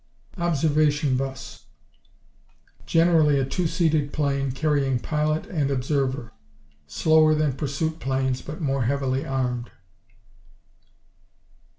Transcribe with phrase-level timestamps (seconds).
[0.39, 1.65] Observation bus
[2.87, 6.31] Generally a two seated plane, carrying pilot and observer.
[6.87, 9.69] Slower than pursuit planes, but more heavily armed.